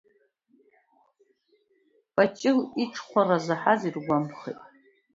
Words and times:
Паҷыл 2.15 2.59
иҽхәара 2.83 3.37
заҳаз 3.45 3.81
иргәамԥхеит. 3.87 4.59